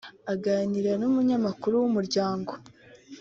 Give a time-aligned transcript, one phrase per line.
[0.33, 2.51] Aganira n’umunyamakuru w’Umuryango